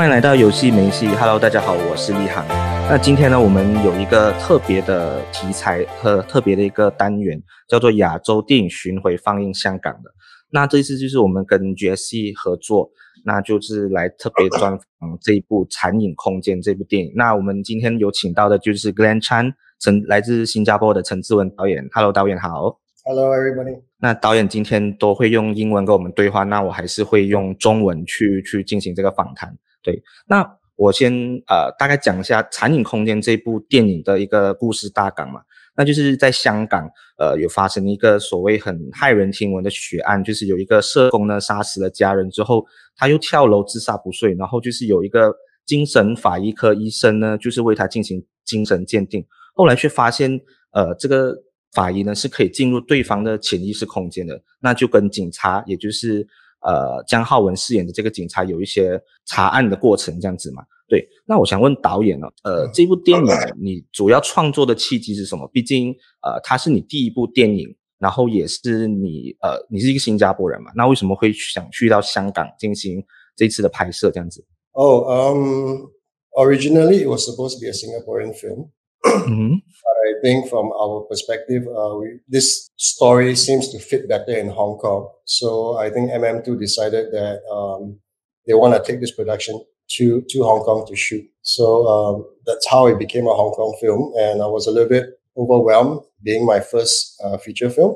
[0.00, 1.06] 欢迎来到游戏没戏。
[1.08, 2.42] Hello，大家好，我是立航。
[2.88, 7.38] 那今天呢，我们有一个特别的题材和特别的一个单元，
[7.68, 10.10] 叫做亚洲电影巡回放映香港的。
[10.52, 12.90] 那这一次就是我们跟 GSC 合作，
[13.26, 17.12] 那就是来特别专访这一部《残影空间》这部电影。
[17.14, 21.86] 那我们今天有请到的就是 Glenn Chan，陈来自新加坡的陈志文导演。
[21.92, 22.80] Hello，导演好。
[23.04, 23.78] Hello, everybody。
[23.98, 29.54] 那导演今天都会用英文跟我们对话，那我还是会用中文去去进行这个访谈。
[29.82, 31.12] 对，那我先
[31.46, 35.40] 呃大概讲一下《残影空间》这部电影的一个故事大纲嘛。
[35.76, 42.66] 那就是在香港，呃，有发生一个所谓很骇人听闻的血案，就是有一个社工呢杀死了家人之后，
[42.96, 45.32] 他又跳楼自杀不遂，然后就是有一个
[45.64, 49.24] 精神法医科医生呢，就是为他进行精神鉴定，
[49.54, 50.38] 后来却发现，
[50.72, 51.34] 呃，这个
[51.72, 56.26] 法医呢是可以进入对方的潜意识空间的，那就跟警察，也就是
[56.62, 60.62] 呃江浩文饰演的这个警察有一些查案的过程这样子嘛。
[60.88, 65.48] 对，那我想问导演呢，呃，这部电影你主要创作的契机是什么？
[65.52, 73.00] 毕竟，呃，它是你第一部电影，然后也是你，呃，你是一个新加坡人嘛，那为什么会想去到香港进行
[73.36, 75.90] 这次的拍摄这样子？Oh, um,
[76.32, 78.70] originally it was supposed to be a Singaporean film.
[79.09, 79.55] mm-hmm.
[80.07, 84.77] I think from our perspective, uh, we, this story seems to fit better in Hong
[84.77, 85.09] Kong.
[85.25, 87.99] So I think MM2 decided that um,
[88.47, 89.63] they want to take this production
[89.97, 91.25] to to Hong Kong to shoot.
[91.41, 94.89] So um, that's how it became a Hong Kong film, and I was a little
[94.89, 95.05] bit
[95.37, 97.95] overwhelmed being my first uh, feature film.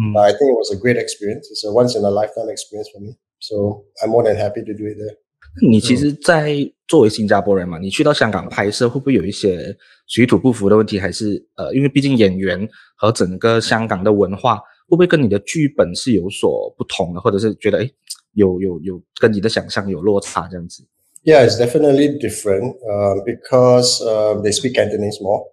[0.00, 0.14] Mm.
[0.14, 1.48] But I think it was a great experience.
[1.50, 3.16] It's a once in a lifetime experience for me.
[3.40, 5.16] So I'm more than happy to do it there.
[5.62, 9.76] 你其实，在 作为新加坡人嘛，你去到香港拍摄，会不会有一些
[10.06, 10.98] 水土不服的问题？
[10.98, 14.56] 还是呃，因为毕竟演员和整个香港的文化，
[14.88, 17.90] 会不会跟你的剧本是有所不同的，或者是觉得哎，
[18.34, 20.82] 有有有跟你的想象有落差这样子？
[21.24, 25.44] yeah, it's definitely different uh, because uh, they speak Cantonese more.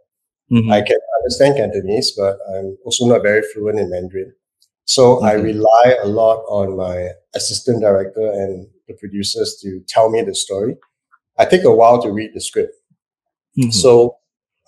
[0.49, 0.71] Mm-hmm.
[0.71, 4.33] I can understand Cantonese, but I'm also not very fluent in Mandarin.
[4.85, 5.25] So mm-hmm.
[5.25, 10.33] I rely a lot on my assistant director and the producers to tell me the
[10.33, 10.77] story.
[11.42, 12.74] I take a while to read the script.
[13.58, 13.70] Mm-hmm.
[13.70, 14.16] So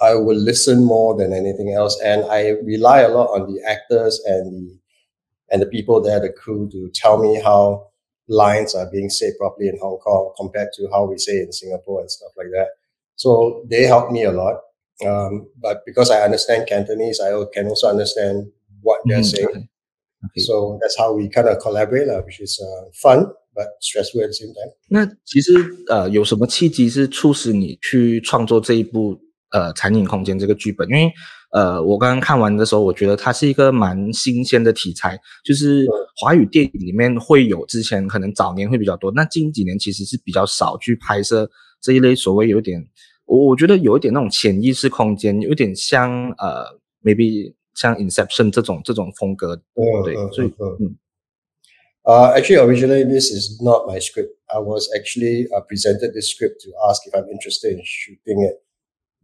[0.00, 1.98] I will listen more than anything else.
[2.04, 4.78] And I rely a lot on the actors and the
[5.50, 7.86] and the people there, the crew, to tell me how
[8.28, 12.00] lines are being said properly in Hong Kong compared to how we say in Singapore
[12.00, 12.68] and stuff like that.
[13.16, 14.56] So they help me a lot.
[15.06, 19.68] Um, but because I understand Cantonese, I can also understand what they're mm, saying.
[20.24, 20.40] Okay.
[20.40, 24.26] So that's how we kind of collaborate, uh, which is uh, fun but stressful at
[24.26, 24.72] the same time.
[24.88, 25.52] 那其实
[25.88, 29.18] 呃，有什么契机是促使你去创作这一部
[29.52, 30.88] 呃《残影空间》这个剧本？
[30.88, 31.12] 因为
[31.52, 41.48] 呃，我刚刚看完的时候，我觉得它是一个蛮新鲜的题材，就是华语电影里面会有，之前可能早年会比较多，那近几年其实是比较少去拍摄
[41.80, 42.84] 这一类所谓有点，
[43.26, 46.64] 我我觉得有一点那种潜意识空间，有点像呃
[47.04, 49.54] ，maybe 像 Inception 这种这种风格，
[50.04, 50.48] 对，所以
[50.80, 50.96] 嗯。
[52.06, 54.30] Uh, actually, originally, this is not my script.
[54.54, 58.56] I was actually uh, presented this script to ask if I'm interested in shooting it.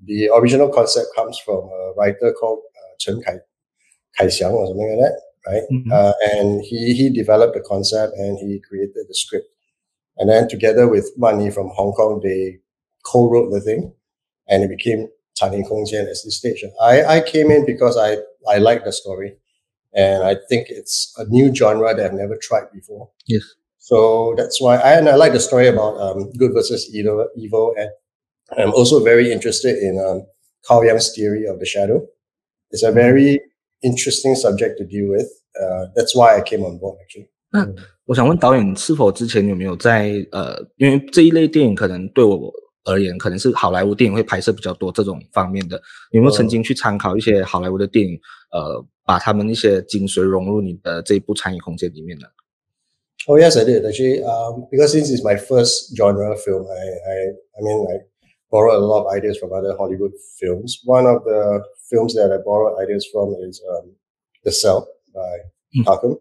[0.03, 3.39] the original concept comes from a writer called uh, Chen Kai,
[4.19, 5.63] Kai Xiang or something like that, right?
[5.73, 5.93] Mm-hmm.
[5.93, 9.47] Uh, and he, he developed the concept and he created the script.
[10.19, 12.61] And then together with Money from Hong Kong, they
[13.05, 13.93] co-wrote the thing
[14.49, 15.09] and it became
[15.39, 16.73] Tani Kongjian as this station.
[16.81, 18.19] I, I came in because I,
[18.51, 19.37] I like the story
[19.94, 23.10] and I think it's a new genre that I've never tried before.
[23.26, 23.44] Yes.
[23.78, 27.74] So that's why I, and I like the story about um, good versus evil, evil
[27.78, 27.90] and
[28.58, 30.26] I'm also very interested in um,
[30.66, 32.06] Carl Jung's theory of the shadow.
[32.72, 33.42] It's a very
[33.84, 35.28] interesting subject to deal with.
[35.60, 37.30] Uh, that's why I came on board actually.
[37.52, 37.66] 那
[38.06, 42.52] 我想问导演，是否之前有没有在呃，因为这一类电影可能对我
[42.84, 45.82] 而言，可能是好莱坞电影会拍摄比较多这种方面的，
[46.12, 48.20] 有没有曾经去参考一些好莱坞的电影，
[48.52, 52.29] 呃， 把他们一些精髓融入你的这一部残影空间里面呢
[53.27, 54.23] ？Oh yes, I did actually.
[54.23, 57.17] Um, because since it's my first genre film, I, I,
[57.59, 58.07] I mean, I
[58.53, 60.79] borrowed a lot of ideas from other Hollywood films.
[60.85, 63.97] One of the films that I borrowed ideas from is um,
[64.45, 65.39] The Cell by
[65.75, 65.83] hmm.
[65.83, 66.17] Tarsem.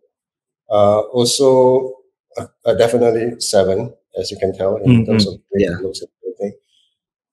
[0.72, 1.94] Uh, also,
[2.38, 5.06] uh, uh, definitely Seven, as you can tell in mm-hmm.
[5.06, 5.34] terms hmm.
[5.34, 5.78] of yeah.
[5.78, 6.58] looks and everything.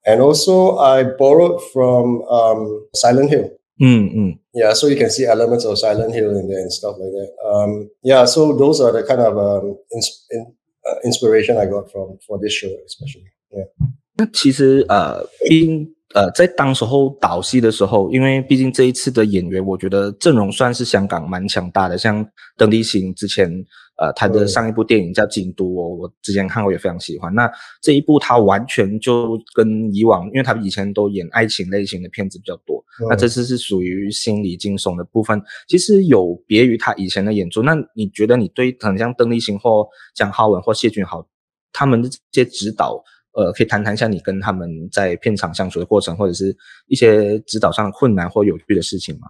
[0.05, 3.56] And also, I borrowed from um, Silent Hill.
[3.80, 4.38] Mm-hmm.
[4.52, 7.30] Yeah, so you can see elements of Silent Hill in there and stuff like that.
[7.44, 10.54] Um, yeah, so those are the kind of um, ins- in,
[10.86, 13.32] uh, inspiration I got from for this show, especially.
[13.50, 13.66] Yeah.
[14.14, 22.24] 那其实呃，毕竟呃，在当时候导戏的时候，因为毕竟这一次的演员，我觉得阵容算是香港蛮强大的，像
[22.56, 23.50] 邓丽欣之前
[23.97, 27.33] 呃，他的上一部电影叫《京都》，我我之前看过也非常喜欢。
[27.33, 27.51] 那
[27.81, 37.63] 这一部他完全就跟以往，因为他以前都演爱情类型的片子比较多，那这次是属于心理惊悚的部分，其实有别于他以前的演出。
[37.63, 41.27] 那你觉得你对很像邓丽欣或蒋浩文或谢君豪
[41.73, 43.03] 他们的这些指导，
[43.33, 46.55] 呃，可以谈谈一下你跟他们在片场相处的过程，或者是
[46.85, 49.27] 一些指导上的困难或有趣的事情吗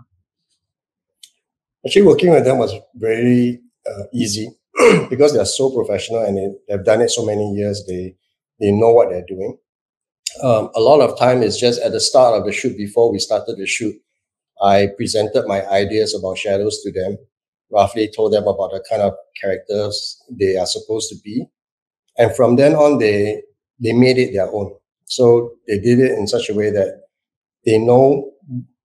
[1.83, 4.49] ？Actually, working with them was very uh, easy
[5.09, 7.83] because they are so professional and they, they've done it so many years.
[7.87, 8.15] They
[8.59, 9.57] they know what they're doing.
[10.43, 13.19] Um, a lot of time is just at the start of the shoot before we
[13.19, 13.95] started the shoot.
[14.61, 17.17] I presented my ideas about shadows to them,
[17.71, 21.45] roughly told them about the kind of characters they are supposed to be,
[22.17, 23.41] and from then on they
[23.81, 24.75] they made it their own.
[25.05, 27.01] So they did it in such a way that
[27.65, 28.31] they know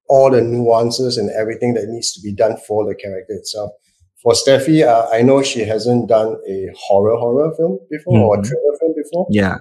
[0.08, 3.72] all the nuances and everything that needs to be done for the character itself
[4.22, 8.22] for Steffi, uh, I know she hasn't done a horror horror film before mm-hmm.
[8.22, 8.48] or a mm-hmm.
[8.48, 9.26] thriller film before.
[9.30, 9.58] Yeah.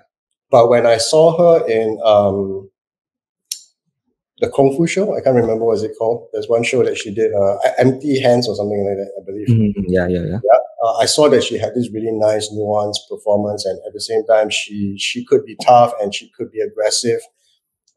[0.52, 2.70] But when I saw her in um,
[4.40, 6.28] the Kung Fu show, I can't remember what it called.
[6.34, 9.48] There's one show that she did, uh, Empty Hands or something like that, I believe.
[9.48, 9.84] Mm-hmm.
[9.88, 10.40] Yeah, yeah, yeah.
[10.44, 10.60] Yeah.
[10.84, 14.26] Uh, I saw that she had this really nice, nuanced performance, and at the same
[14.26, 17.22] time, she she could be tough and she could be aggressive.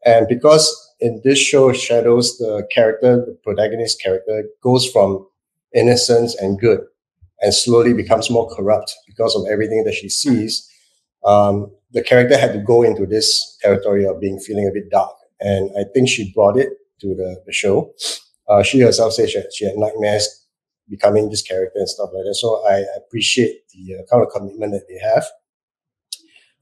[0.05, 5.27] And because in this show, Shadows, the character, the protagonist character, goes from
[5.75, 6.79] innocence and good
[7.41, 10.69] and slowly becomes more corrupt because of everything that she sees.
[11.25, 15.13] Um, the character had to go into this territory of being feeling a bit dark.
[15.39, 16.69] And I think she brought it
[17.01, 17.93] to the, the show.
[18.47, 20.45] Uh, she herself said she had, she had, nightmares
[20.89, 22.35] becoming this character and stuff like that.
[22.35, 25.25] So I appreciate the uh, kind of commitment that they have.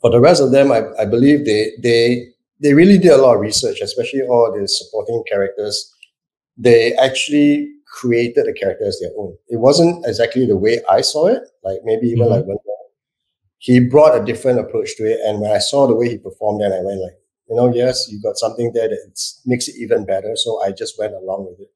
[0.01, 2.27] For the rest of them, I, I believe they, they,
[2.61, 5.93] they really did a lot of research, especially all the supporting characters.
[6.57, 9.37] They actually created the character as their own.
[9.47, 11.43] It wasn't exactly the way I saw it.
[11.63, 12.33] Like maybe even mm-hmm.
[12.33, 12.57] like when
[13.59, 16.61] he brought a different approach to it, and when I saw the way he performed,
[16.61, 17.17] then I went like,
[17.47, 20.35] you know, yes, you got something there that makes it even better.
[20.35, 21.71] So I just went along with it.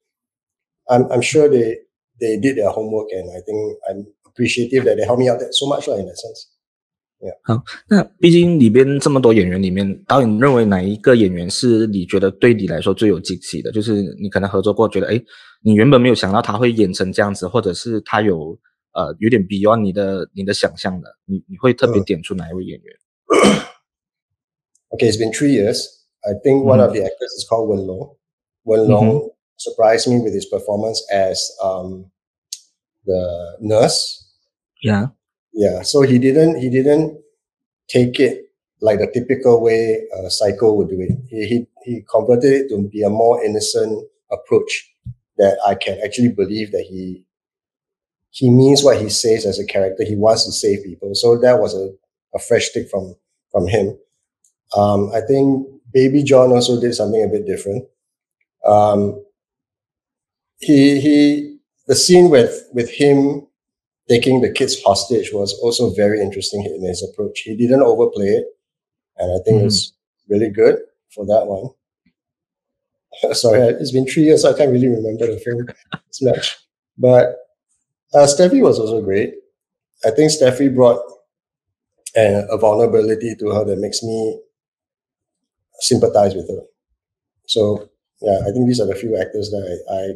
[0.89, 1.77] I'm I'm sure they
[2.19, 5.53] they did their homework, and I think I'm appreciative that they helped me out that
[5.53, 6.49] so much in that sense.
[7.43, 13.71] 好，那毕竟里边这么多演员里面，导演认为哪一个演员是你觉得对你来说最有惊喜的？
[13.71, 15.19] 就是你可能合作过，觉得哎，
[15.63, 18.57] 你原本没有想到他会演成这样子，或者是他有
[18.93, 22.95] 呃有点 beyond 你的你的想象的，你你会特别点出哪一位演员
[24.89, 25.83] ？Okay, it's been three years.
[26.21, 28.15] I think one of the actors is called Wen Long.
[28.63, 32.11] Wen Long surprised me with his performance as um
[33.05, 34.23] the nurse.
[34.83, 35.09] Yeah.
[35.53, 37.19] Yeah, so he didn't he didn't
[37.89, 38.45] take it
[38.81, 41.11] like the typical way a psycho would do it.
[41.29, 44.91] He, he he converted it to be a more innocent approach
[45.37, 47.25] that I can actually believe that he
[48.31, 50.03] he means what he says as a character.
[50.03, 51.13] He wants to save people.
[51.15, 51.89] So that was a,
[52.35, 53.15] a fresh take from
[53.51, 53.97] from him.
[54.77, 57.85] Um, I think Baby John also did something a bit different.
[58.65, 59.23] Um,
[60.59, 61.57] he he
[61.87, 63.46] the scene with with him
[64.09, 67.39] taking the kids hostage was also very interesting in his approach.
[67.39, 68.45] He didn't overplay it,
[69.17, 69.65] and I think mm.
[69.65, 69.93] it's
[70.29, 70.79] really good
[71.13, 71.71] for that one.
[73.33, 76.57] Sorry, it's been three years, so I can't really remember the film as much.
[76.97, 77.35] But
[78.13, 79.33] uh, Steffi was also great.
[80.05, 81.01] I think Steffi brought
[82.15, 84.39] a, a vulnerability to her that makes me
[85.79, 86.61] sympathize with her.
[87.47, 87.89] So
[88.21, 90.13] yeah, I think these are the few actors that I, I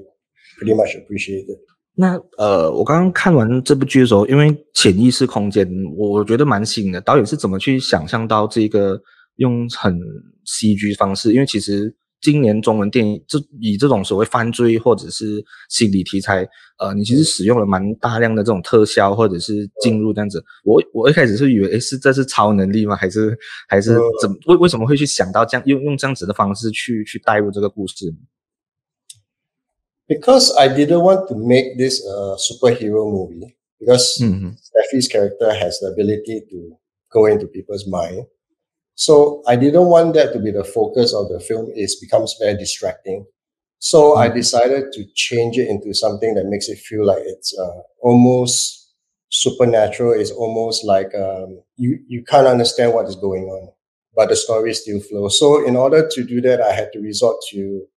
[0.57, 1.57] pretty much appreciated.
[1.93, 5.67] 那呃，我刚刚看完这部剧的时候，因为潜意识空间，
[5.97, 7.01] 我觉得蛮新的。
[7.01, 8.99] 导演是怎么去想象到这个
[9.35, 9.99] 用很
[10.45, 11.33] CG 方式？
[11.33, 16.47] 因为其实今年中文电影这以这种所谓犯罪或者是心理题材，
[16.79, 20.43] 呃，你其实使用了蛮大量的这种特效或者是进入这样子。
[20.63, 22.95] 我我一开始是以为，诶，是这是超能力吗？
[22.95, 28.13] 还是还是怎么为为什么会去想到这样用用这样子的方式去去带入这个故事
[30.11, 34.49] ？because I didn't want to make this a superhero movie because mm-hmm.
[34.59, 36.75] Steffi's character has the ability to
[37.13, 38.25] go into people's mind.
[38.95, 41.71] So I didn't want that to be the focus of the film.
[41.75, 43.25] It becomes very distracting.
[43.79, 44.19] So mm-hmm.
[44.19, 48.91] I decided to change it into something that makes it feel like it's uh, almost
[49.29, 50.19] supernatural.
[50.19, 53.71] It's almost like um, you you can't understand what is going on,
[54.13, 55.39] but the story still flows.
[55.39, 57.87] So in order to do that, I had to resort to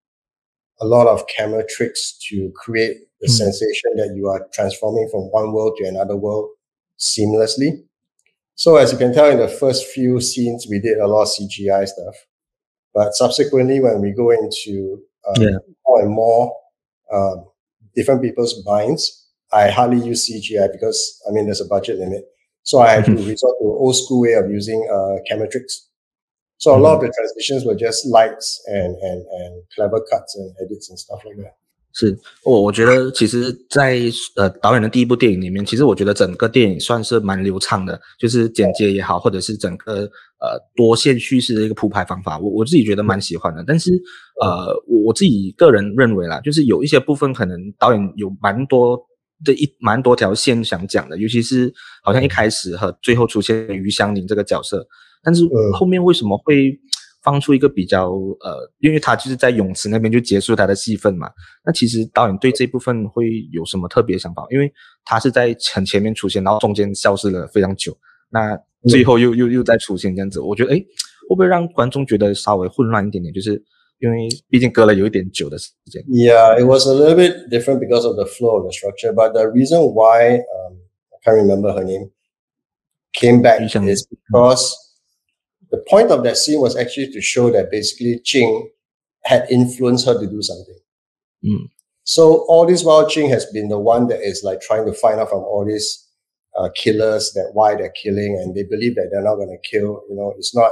[0.81, 3.31] a lot of camera tricks to create the mm.
[3.31, 6.50] sensation that you are transforming from one world to another world
[6.99, 7.85] seamlessly.
[8.57, 11.28] So as you can tell in the first few scenes, we did a lot of
[11.28, 12.14] CGI stuff.
[12.95, 15.59] But subsequently, when we go into uh, yeah.
[15.87, 16.57] more and more
[17.12, 17.37] uh,
[17.97, 22.25] different people's minds, I hardly use CGI because I mean there's a budget limit.
[22.62, 25.88] So I had to resort to old school way of using uh, camera tricks.
[26.64, 30.49] So a lot of the transitions were just lights and and and clever cuts and
[30.62, 31.52] edits and stuff like that.
[31.92, 34.00] 是我我觉得其实，在
[34.35, 40.04] 呃导演的第一部电影里面，其实我觉得整个电影算是蛮流畅的，就是剪接也好，或者是整个
[40.40, 43.62] 呃多线叙事的一个铺排方法，我我自己觉得蛮喜欢的。
[43.66, 43.92] 但是
[44.40, 48.99] 呃我我自己个人认为啦，就是有一些部分可能导演有蛮多
[49.44, 54.85] 的一蛮多条线想讲的，尤其是好像一开始和最后出现于香凝这个角色，
[55.25, 56.78] 但是后面为什么会？
[57.25, 61.26] 放出一个比较呃，因为他就是在泳池那边就结束他的戏份嘛。
[61.64, 64.47] 那其实导演对这部分会有什么特别想法？
[64.50, 64.71] 因为
[65.07, 67.97] 他是在很前面出现，然后中间消失了非常久，
[68.28, 68.54] 那
[68.90, 73.33] 最后又又又再出现这样子，我觉得哎，会不会让观众觉得稍微混乱一点点？
[73.33, 73.52] 就是
[74.00, 76.02] 因为毕竟隔了有一点久的时间。
[76.09, 79.47] Yeah, it was a little bit different because of the flow of the structure, but the
[79.47, 80.76] reason why um
[81.09, 82.11] I can't remember her name
[83.14, 84.84] came back is because.
[85.75, 88.71] The point of that scene was actually to show that basically Jing
[89.25, 90.78] had influenced her to do something.
[91.45, 91.69] Mm.
[92.04, 95.19] So all this while, Jing has been the one that is like trying to find
[95.19, 96.07] out from all these
[96.57, 100.04] uh, killers that why they're killing, and they believe that they're not going to kill.
[100.09, 100.71] You know, it's not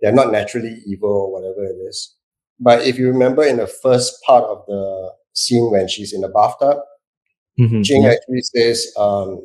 [0.00, 2.14] they're not naturally evil or whatever it is.
[2.58, 6.28] But if you remember in the first part of the scene when she's in the
[6.28, 6.78] bathtub,
[7.60, 7.82] mm-hmm.
[7.82, 8.12] Jing yeah.
[8.12, 9.44] actually says, um,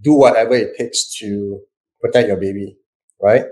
[0.00, 1.60] "Do whatever it takes to
[2.00, 2.78] protect your baby."
[3.20, 3.44] Right?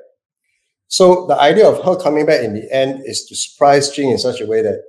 [0.89, 4.19] So the idea of her coming back in the end is to surprise Jing in
[4.19, 4.83] such a way that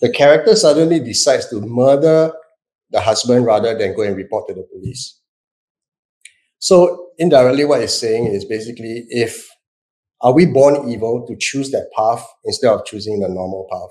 [0.00, 2.32] the character suddenly decides to murder
[2.90, 5.18] the husband rather than go and report to the police.
[6.58, 9.48] So indirectly, what it's saying is basically if
[10.20, 13.90] are we born evil to choose that path instead of choosing the normal path?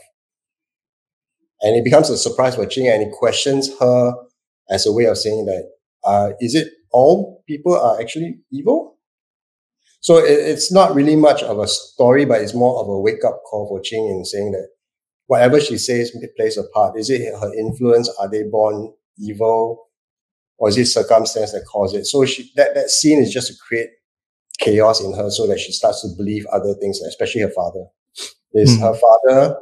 [1.62, 4.13] And it becomes a surprise for Jing and he questions her
[4.70, 5.72] as a way of saying that
[6.03, 8.98] uh, is it all people are actually evil?
[10.01, 13.24] So it, it's not really much of a story, but it's more of a wake
[13.24, 14.67] up call for Jing in saying that
[15.27, 16.98] whatever she says plays a part.
[16.98, 18.10] Is it her influence?
[18.20, 19.88] Are they born evil?
[20.58, 22.05] Or is it circumstance that caused it?
[22.05, 23.89] So she, that, that scene is just to create
[24.60, 27.86] chaos in her so that she starts to believe other things, especially her father.
[28.53, 28.81] Is mm.
[28.81, 29.58] her father,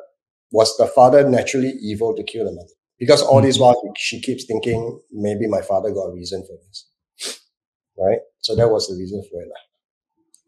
[0.52, 2.68] was the father naturally evil to kill the mother?
[2.98, 3.44] Because all mm.
[3.44, 6.88] this while she keeps thinking, maybe my father got a reason for this.
[7.98, 8.20] Right?
[8.40, 9.50] So that was the reason for it.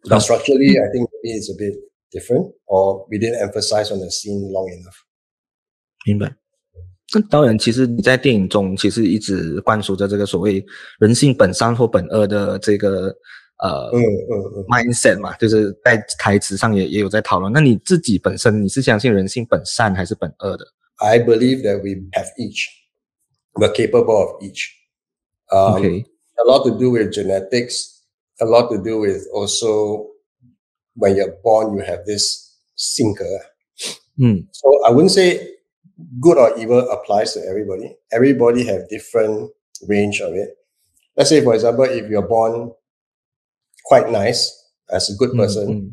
[0.09, 1.75] But structurally, I think maybe it's a bit
[2.13, 4.95] different, or we didn't emphasize on the scene long enough.
[6.07, 6.35] 明白。
[7.15, 10.65] 那导演其实你在电影中其实一直灌输着这个所谓
[10.99, 13.15] 人性本善或本恶的这个
[13.59, 17.53] 呃嗯嗯嗯 mindset 嘛，就是在台词上也也有在讨论。
[17.53, 20.67] 那你自己本身你是相信人性本善还是本恶的？
[20.97, 22.67] I believe that we have each.
[23.55, 24.69] We're capable of each.
[25.51, 26.05] Um, okay.
[26.39, 28.00] A lot to do with genetics
[28.42, 30.08] a lot to do with also
[30.96, 33.40] when you're born, you have this sinker.
[34.20, 34.48] Mm.
[34.52, 35.48] So I wouldn't say
[36.20, 37.96] good or evil applies to everybody.
[38.12, 39.52] Everybody have different
[39.88, 40.50] range of it.
[41.16, 42.72] Let's say, for example, if you're born
[43.86, 44.58] quite nice
[44.90, 45.90] as a good hmm, person, mm-hmm.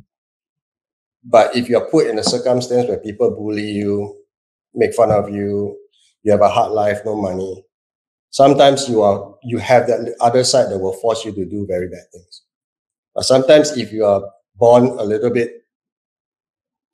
[1.25, 4.17] but if you're put in a circumstance where people bully you,
[4.75, 5.77] make fun of you,
[6.23, 7.65] you have a hard life, no money,
[8.31, 11.89] sometimes you are you have that other side that will force you to do very
[11.89, 12.43] bad things.
[13.15, 14.23] But sometimes if you are
[14.57, 15.53] born a little bit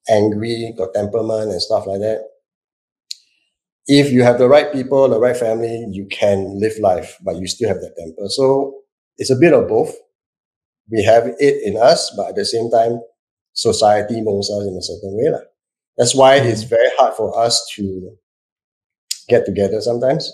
[0.08, 2.24] angry, got temperament and stuff like that,
[3.86, 7.46] if you have the right people, the right family, you can live life, but you
[7.46, 8.28] still have that temper.
[8.28, 8.80] So
[9.18, 9.94] it's a bit of both.
[10.90, 13.00] We have it in us, but at the same time,
[13.54, 15.38] society molds us in a certain way.
[15.96, 18.16] That's why it's very hard for us to
[19.28, 20.32] get together sometimes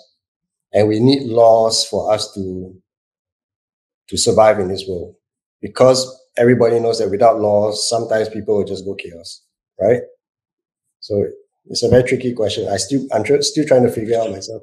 [0.73, 2.73] and we need laws for us to
[4.07, 5.15] to survive in this world
[5.61, 6.05] because
[6.37, 9.41] everybody knows that without laws sometimes people will just go chaos
[9.79, 10.01] right
[10.99, 11.23] so
[11.69, 14.61] it's a very tricky question i still i'm still trying to figure out myself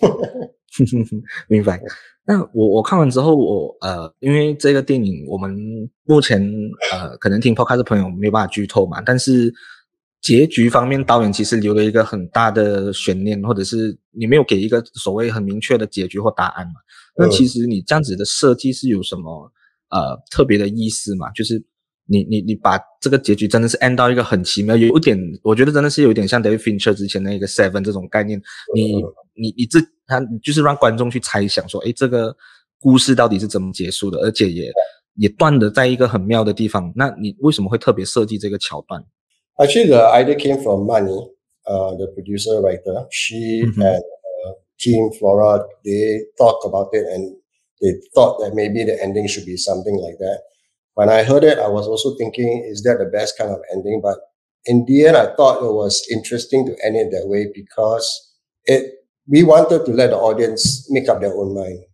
[1.47, 1.79] 明白。
[2.25, 5.55] 那我我看完之后，我呃，因为这个电影，我们
[6.05, 6.41] 目前
[6.91, 9.53] 呃，可能听 podcast 的朋友没有办法剧透嘛，但是
[10.20, 16.74] 结局方面，导演其实留了一个很大的悬念，或者是你没有给一个所谓很明确的结局或答案嘛？
[17.16, 19.50] 那其实你这样子的设计是有什么
[19.90, 21.30] 呃特别的意思嘛？
[21.30, 21.62] 就是
[22.06, 28.40] 你你你把这个结局真的是 end 到一个很奇妙，有点我觉得真的是有点像 David Fincher 之前那个 Seven 这种概念，
[28.74, 28.94] 你
[29.34, 32.36] 你你这他就是让观众去猜想说，哎，这个
[32.80, 34.70] 故事到底是怎么结束的，而且也
[35.14, 36.92] 也断的在一个很妙的地方。
[36.96, 39.04] 那你为什么会特别设计这个桥段
[39.60, 41.30] ？Actually, the idea came from Money,
[41.66, 43.06] uh, the producer writer.
[43.10, 43.80] She mm-hmm.
[43.80, 44.02] and
[44.46, 47.36] uh, team Flora they talked about it and
[47.80, 50.42] they thought that maybe the ending should be something like that.
[50.94, 54.00] When I heard it, I was also thinking, is that the best kind of ending?
[54.02, 54.18] But
[54.64, 58.06] in the end, I thought it was interesting to end it that way because
[58.64, 58.94] it
[59.28, 61.84] we wanted to let the audience make up their own mind.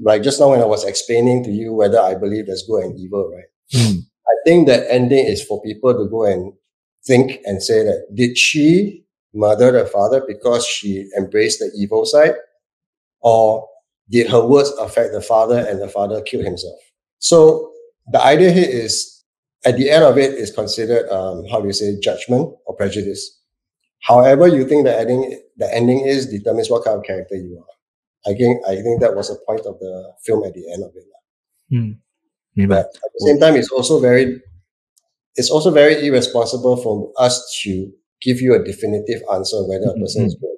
[0.00, 2.98] Like just now when I was explaining to you whether I believe there's good and
[2.98, 3.50] evil, right?
[3.74, 3.98] Mm.
[4.26, 6.52] I think that ending is for people to go and
[7.06, 12.34] think and say that did she murder the father because she embraced the evil side?
[13.20, 13.68] Or
[14.10, 16.78] did her words affect the father and the father killed himself?
[17.18, 17.72] So
[18.12, 19.22] the idea here is
[19.64, 23.40] at the end of it is considered um, how do you say judgment or prejudice.
[24.00, 28.30] However, you think the ending the ending is determines what kind of character you are.
[28.30, 30.92] I think I think that was the point of the film at the end of
[30.94, 31.04] it.
[31.72, 32.68] Mm.
[32.68, 34.40] But at the same time, it's also very
[35.35, 37.69] it's also very irresponsible for us to
[38.21, 40.27] give you a definitive answer whether a person mm-hmm.
[40.27, 40.57] is good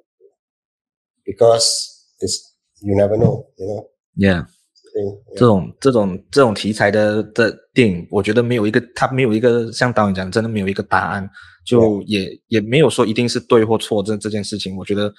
[1.24, 3.88] because it's you never know, you know.
[4.16, 4.46] Yeah.
[5.34, 11.26] 这种这种这种题材的的电影，我觉得没有一个，它没有一个像导演讲，真的没有一个答案，
[11.64, 14.76] 就也也没有说一定是对或错这这件事情。
[14.76, 15.10] 我觉得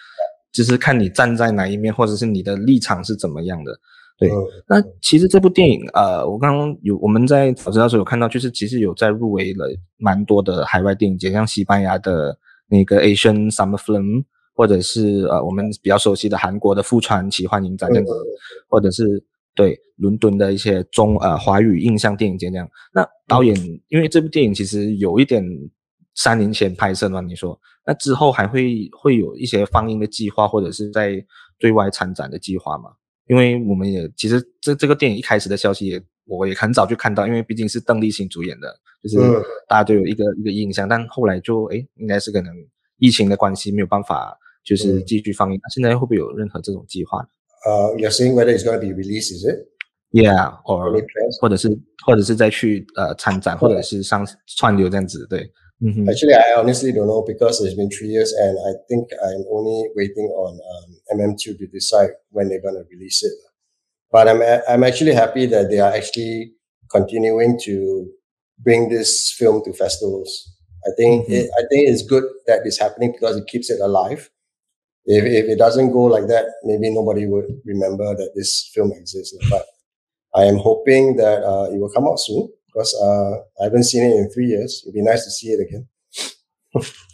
[0.52, 3.72] 就是看你站在哪一面，或者是你的立场是怎么样的。
[4.19, 4.29] 对，
[4.69, 12.37] 那其实这部电影，呃，我刚刚有我们在早知道时候有看到，就是其实有在入围了蛮多的海外电影节，像西班牙的
[12.69, 18.13] 那个 Asian Summer Film，或者是呃我们比较熟悉的韩国的富川奇幻影展这样子，
[18.69, 19.25] 或者是。
[19.55, 23.57] 对伦敦的一些中呃华语印象电影节这样，那导演
[23.89, 25.45] 因为这部电影其实有一点
[26.15, 31.21] 三年前拍摄嘛，你说那之后还会会有一些放映的计划，或者是在
[31.59, 32.91] 对外参展的计划吗？
[33.29, 39.19] 因为我们也其实这这个电影一开始的消息也我也很早就看到，因为毕竟是邓丽欣主演的，就是
[39.69, 42.53] 大家都有一个一个印象，但后来就哎应该是可能
[42.99, 47.21] 疫情的关系没有办法就是继续放映，那现在会不会有任何这种计划
[47.67, 49.67] ？uh, you're saying whether it's going to be released, is it?
[50.11, 51.05] Yeah, or
[51.41, 51.69] 或者是
[52.07, 55.51] 或者是再去呃参展，或者是上串流这样子，对。
[55.81, 56.11] Mm-hmm.
[56.11, 59.87] Actually, I honestly don't know because it's been three years, and I think I'm only
[59.95, 63.33] waiting on um, MM2 to decide when they're going to release it.
[64.11, 66.53] But I'm I'm actually happy that they are actually
[66.91, 68.09] continuing to
[68.59, 70.51] bring this film to festivals.
[70.87, 71.35] I think mm-hmm.
[71.35, 74.31] it, I think it's good that it's happening because it keeps it alive
[75.09, 79.35] if, if it doesn't go like that, maybe nobody would remember that this film exists.
[79.49, 79.65] But
[80.35, 84.05] I am hoping that uh, it will come out soon because uh, I haven't seen
[84.05, 84.83] it in three years.
[84.85, 85.89] It'd be nice to see it again.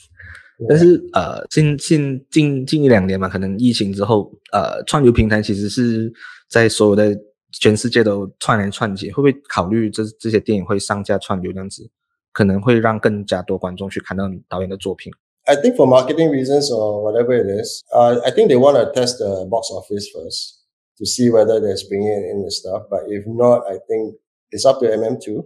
[0.67, 6.11] 但是呃，近近近近一两年嘛，可能疫情之后，呃，串流平台其实是
[6.49, 7.17] 在所有的
[7.53, 11.89] 全世界都串联串起，会不会考虑这这些电影会上架串流这样子，
[12.33, 15.11] 可能会让更加多观众去看到导演的作品？
[15.45, 19.17] I think for marketing reasons or whatever it is, uh, I think they want to test
[19.17, 20.59] the box office first
[20.97, 22.83] to see whether they're bringing in the stuff.
[22.89, 24.17] But if not, I think
[24.51, 25.43] it's up to MM2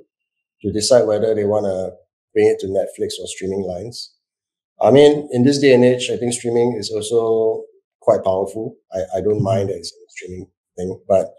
[0.63, 1.93] to decide whether they want to
[2.33, 4.09] bring it to Netflix or streaming lines.
[4.80, 7.64] I mean, in this day and age, I think streaming is also
[8.00, 8.76] quite powerful.
[8.92, 11.34] I, I don't mind that it's a streaming thing, but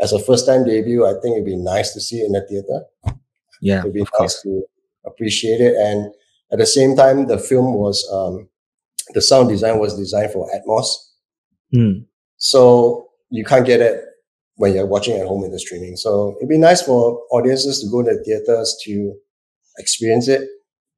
[0.00, 2.46] as a first time debut, I think it'd be nice to see it in the
[2.46, 3.18] theater.
[3.60, 4.42] Yeah, it'd be nice course.
[4.42, 4.62] to
[5.04, 6.12] appreciate it and
[6.50, 8.48] at the same time, the film was um,
[9.10, 10.86] the sound design was designed for Atmos.
[11.74, 12.06] Mm.
[12.36, 14.02] So you can't get it
[14.56, 15.96] when you're watching at home in the streaming.
[15.96, 19.14] So it'd be nice for audiences to go to the theaters to
[19.78, 20.48] experience it.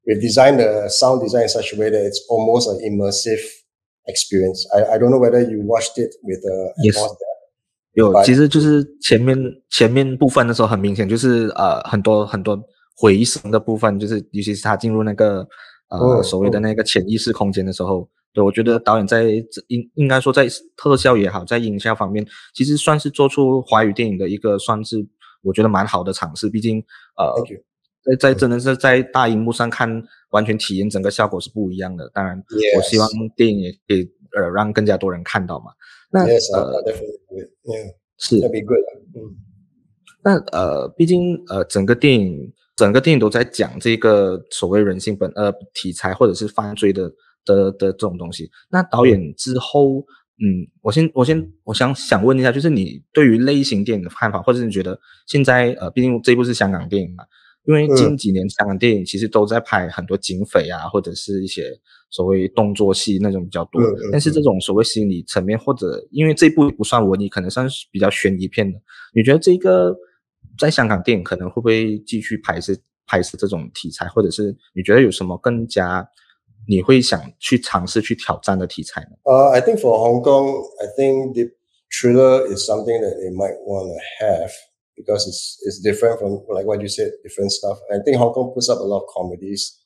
[0.05, 3.41] We've designed the sound design in such a way that it's almost an immersive
[4.07, 4.65] experience.
[4.73, 6.97] I, I don't know whether you watched it with uh, yes.
[7.93, 9.37] 有，其实就是前面
[9.69, 12.57] 前面部分的时候，很明显就是呃很多很多
[12.95, 15.45] 回声的部分，就是尤其是他进入那个
[15.89, 19.23] 呃所谓的那个潜意识空间的时候，对我觉得导演在
[19.67, 25.05] 应应该说在特效也好，在音效方面，其实算是做出华语电影的一个算是
[25.43, 26.49] 我觉得蛮好的尝试。
[26.49, 26.81] 毕竟
[27.17, 27.33] 呃，
[28.03, 29.89] 在在真的是在大荧幕上看，
[30.31, 32.09] 完全体验整个效果是不一样的。
[32.13, 32.41] 当然，
[32.77, 35.71] 我希望电影也可以呃让更加多人看到嘛。
[36.11, 36.83] 那呃，
[38.17, 38.41] 是，嗯，
[40.23, 42.53] 那呃，毕竟呃整个电影。
[42.77, 47.11] 整个电影都在讲这个所谓人性本呃题材或者是犯罪的
[47.45, 48.49] 的的这种东西。
[48.71, 49.99] 那导演之后，
[50.39, 57.23] 嗯，我先我先我想想问一下，就是你对于类型电影的看法，或者是你觉得现在呃，毕竟这部是香港电影嘛，
[57.65, 61.63] 因为近几年香港电影其实都在拍很多警匪啊，或者是一些
[62.09, 63.81] 所谓动作戏那种比较多。
[64.11, 68.79] 但是这种所谓心理层面，或者因为这部不算文艺，可能算是比较悬疑片的。
[69.13, 69.95] 你觉得这个？
[70.59, 72.75] 在香港电影可能会不会继续拍摄
[73.07, 76.05] 拍摄这种题材，或者是你觉得有什么更加
[76.67, 79.11] 你会想去尝试去挑战的题材呢？
[79.23, 81.51] 呃，I think for Hong Kong, I think the
[81.89, 84.51] thriller is something that they might want to have
[84.95, 87.79] because it's it's different from like what you said, different stuff.
[87.91, 89.79] I think Hong Kong puts up a lot of comedies.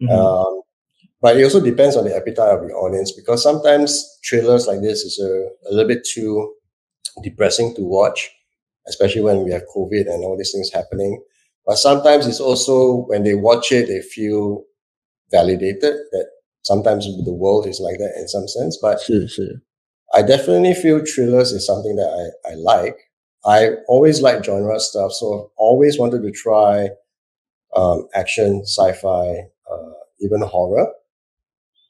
[0.00, 0.12] Mm-hmm.
[0.12, 0.62] Um,
[1.20, 5.02] but it also depends on the appetite of the audience because sometimes trailers like this
[5.02, 6.54] is a, a little bit too
[7.22, 8.30] depressing to watch,
[8.86, 11.20] especially when we have COVID and all these things happening.
[11.66, 14.64] But sometimes it's also when they watch it, they feel
[15.30, 16.26] validated that
[16.62, 18.78] sometimes the world is like that in some sense.
[18.80, 19.00] But
[20.14, 22.96] I definitely feel thrillers is something that I, I like.
[23.44, 26.90] I always like genre stuff, so I've always wanted to try
[27.74, 30.92] um, action, sci-fi, uh, even horror.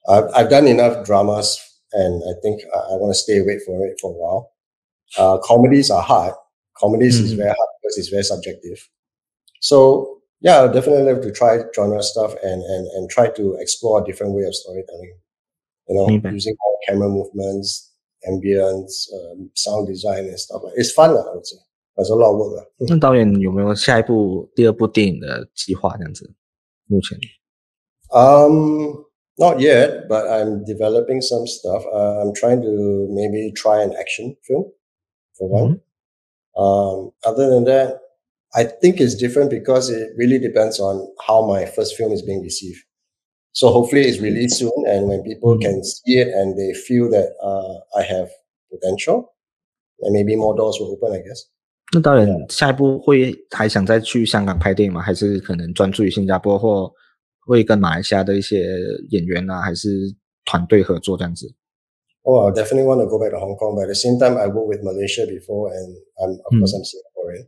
[0.08, 1.58] I've, I've done enough dramas,
[1.92, 4.52] and I think I, I want to stay away from it for a while.
[5.16, 6.34] Uh, comedies are hard.
[6.76, 7.24] Comedies mm-hmm.
[7.24, 8.88] is very hard because it's very subjective.
[9.60, 14.02] So yeah, I'll definitely have to try genre stuff and and and try to explore
[14.02, 15.16] a different way of storytelling.
[15.88, 16.32] You know, mm-hmm.
[16.32, 17.90] using all camera movements,
[18.27, 21.57] ambience, um, sound design and stuff like it's fun, I would say.
[21.95, 22.71] There's a lot of work.
[22.77, 25.95] 那导演有没有下一部第二部电影的计划？
[25.97, 26.33] 这样子，
[26.87, 27.19] 目前？
[28.09, 29.05] Um,
[29.37, 31.83] not yet, but I'm developing some stuff.
[31.85, 34.71] Uh, I'm trying to maybe try an action film
[35.37, 35.81] for one.
[36.55, 36.61] Mm-hmm.
[36.61, 37.99] Um, other than that,
[38.53, 42.41] I think it's different because it really depends on how my first film is being
[42.43, 42.77] received.
[43.51, 45.61] So hopefully it's released soon, and when people mm-hmm.
[45.61, 48.29] can see it and they feel that uh, I have
[48.71, 49.35] potential,
[50.01, 51.47] and maybe more doors will open, I guess.
[51.93, 55.01] 那导演下一步会还想再去香港拍电影吗？
[55.01, 56.91] 还是可能专注于新加坡，或
[57.45, 58.65] 会跟马来西亚的一些
[59.09, 59.89] 演员啊，还是
[60.45, 61.53] 团队合作这样子？
[62.23, 64.47] Oh, I definitely want to go back to Hong Kong, but at the same time, I
[64.47, 66.59] worked with Malaysia before, and I'm of mm.
[66.61, 67.47] course I'm Singaporean.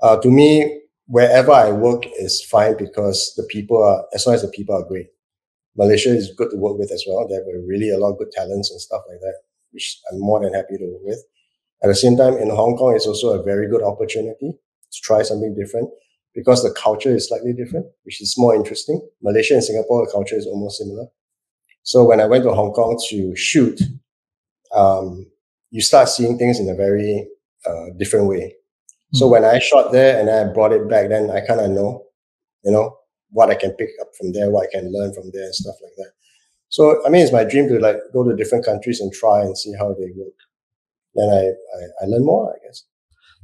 [0.00, 4.43] Uh, to me, wherever I work is fine because the people are as long as
[4.43, 5.07] the people are great.
[5.75, 7.27] Malaysia is good to work with as well.
[7.27, 9.35] They have really a lot of good talents and stuff like that,
[9.71, 11.23] which I'm more than happy to work with.
[11.83, 15.23] At the same time, in Hong Kong, it's also a very good opportunity to try
[15.23, 15.89] something different
[16.35, 19.01] because the culture is slightly different, which is more interesting.
[19.23, 21.07] Malaysia and Singapore, the culture is almost similar.
[21.83, 23.81] So when I went to Hong Kong to shoot,
[24.75, 25.27] um,
[25.71, 27.27] you start seeing things in a very
[27.65, 28.55] uh, different way.
[29.13, 31.71] So mm when I shot there and I brought it back, then I kind of
[31.71, 32.05] know,
[32.63, 32.97] you know,
[33.31, 35.75] what I can pick up from there, what I can learn from there, and stuff
[35.83, 36.11] like that.
[36.69, 39.57] So I mean, it's my dream to like go to different countries and try and
[39.57, 40.37] see how they work.
[41.15, 41.43] Then I
[41.77, 42.83] I, I learn more, I guess.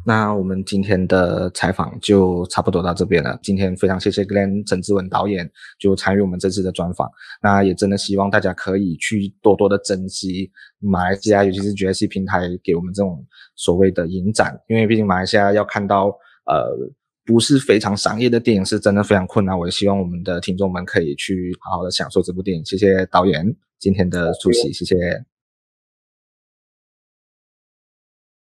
[0.08, 3.40] 那我们今天的采访就差不多到这边了。
[3.42, 7.10] 今天非常谢谢 Glenn 陈志文导演就参与我们这次的专访。
[7.42, 16.06] 那也真的希望大家可以去多多的珍惜马来西亚，尤其是 GSC 平台给我们这种所谓的影展，因为毕竟马来西亚要看到
[16.46, 16.70] 呃
[17.26, 19.58] 不是非常商业的电影是真的非常困难。
[19.58, 22.64] 我也希望我们的听众们可以去好好的享受这部电影。
[22.64, 23.44] 谢谢导演
[23.80, 25.35] 今天的出席，谢谢。